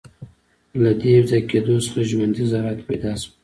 [0.83, 3.33] له دې یوځای کېدو څخه ژوندۍ ذرات پیدا شول.